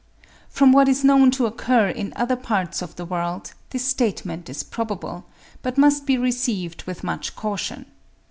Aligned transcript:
From 0.49 0.71
what 0.71 0.89
is 0.89 1.03
known 1.03 1.29
to 1.29 1.45
occur 1.45 1.87
in 1.87 2.11
other 2.15 2.35
parts 2.35 2.81
of 2.81 2.95
the 2.95 3.05
world, 3.05 3.53
this 3.69 3.85
statement 3.85 4.49
is 4.49 4.63
probable; 4.63 5.25
but 5.61 5.77
must 5.77 6.07
be 6.07 6.17
received 6.17 6.85
with 6.85 7.03
much 7.03 7.35
caution. 7.35 7.85